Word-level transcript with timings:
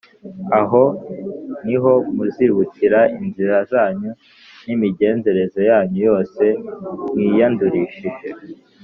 Aho 0.59 0.83
ni 1.65 1.75
ho 1.81 1.93
muzibukira 2.15 2.99
inzira 3.19 3.55
zanyu 3.71 4.11
a 4.15 4.17
n 4.65 4.67
imigenzereze 4.75 5.59
yanyu 5.69 5.99
yose 6.09 6.43
mwiyandurishije 7.11 8.27